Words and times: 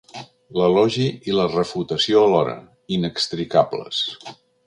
L'elogi 0.59 1.03
i 1.31 1.35
la 1.39 1.45
refutació 1.51 2.23
alhora, 2.29 2.57
inextricables. 2.99 4.01